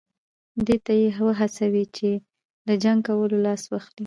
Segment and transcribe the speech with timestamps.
[0.65, 2.09] دې ته یې وهڅوي چې
[2.67, 3.99] له جنګ کولو لاس واخلي.